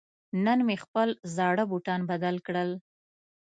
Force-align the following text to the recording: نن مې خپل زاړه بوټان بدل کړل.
نن 0.45 0.59
مې 0.67 0.75
خپل 0.83 1.09
زاړه 1.35 1.63
بوټان 1.69 2.01
بدل 2.11 2.35
کړل. 2.47 2.69